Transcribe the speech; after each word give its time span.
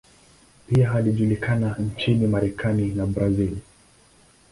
Pia 0.67 0.91
alijulikana 0.91 1.75
nchini 1.79 2.27
Marekani 2.27 2.87
na 2.93 3.05
Brazil. 3.05 3.57